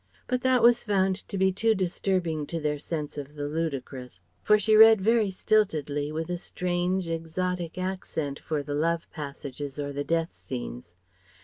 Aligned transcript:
But 0.25 0.41
that 0.41 0.63
was 0.63 0.83
found 0.83 1.15
to 1.27 1.37
be 1.37 1.51
too 1.51 1.75
disturbing 1.75 2.47
to 2.47 2.59
their 2.59 2.79
sense 2.79 3.19
of 3.19 3.35
the 3.35 3.47
ludicrous. 3.47 4.23
For 4.41 4.57
she 4.57 4.75
read 4.75 4.99
very 4.99 5.29
stiltedly, 5.29 6.11
with 6.11 6.27
a 6.31 6.37
strange 6.37 7.07
exotic 7.07 7.77
accent 7.77 8.39
for 8.39 8.63
the 8.63 8.73
love 8.73 9.05
passages 9.11 9.77
or 9.77 9.93
the 9.93 10.03
death 10.03 10.33
scenes. 10.33 10.95